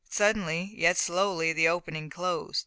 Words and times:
Suddenly, 0.09 0.73
yet 0.75 0.97
slowly, 0.97 1.53
the 1.53 1.67
opening 1.67 2.09
closed. 2.09 2.59